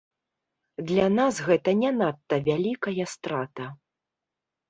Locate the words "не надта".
1.83-2.35